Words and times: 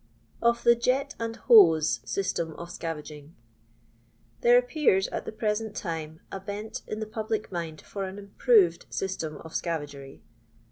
Ov 0.41 0.63
TUB 0.63 0.79
'^Jrt 0.79 1.15
ahd 1.17 1.35
Ho6b" 1.45 2.01
Ststek 2.05 2.55
ov 2.57 2.69
SGAYAQIirO. 2.71 3.29
^ 4.43 4.43
Tbx&b 4.43 4.49
appears 4.57 5.07
at 5.09 5.25
the 5.25 5.31
present 5.31 5.75
time» 5.75 6.21
bent 6.47 6.81
in 6.87 6.99
the 6.99 7.05
public 7.05 7.51
miud 7.51 7.81
for 7.81 8.05
an 8.05 8.17
improved 8.17 8.87
system 8.91 9.37
of 9.45 9.53
scavagery. 9.53 10.23